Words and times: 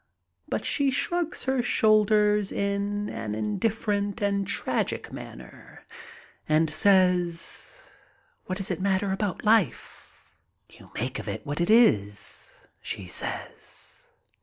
But 0.49 0.65
she 0.65 0.89
shrugs 0.89 1.43
her 1.43 1.61
shoulders 1.61 2.51
in 2.51 3.07
an 3.09 3.35
indifferent 3.35 4.19
and 4.19 4.47
tragic 4.47 5.13
manner 5.13 5.85
and 6.49 6.71
says, 6.71 7.83
"What 8.45 8.57
does 8.57 8.71
it 8.71 8.81
matter 8.81 9.11
about 9.11 9.43
life? 9.45 10.27
"You 10.67 10.89
make 10.95 11.19
it 11.19 11.45
what 11.45 11.61
it 11.61 11.69
is," 11.69 12.63
she 12.81 13.05
says. 13.05 14.09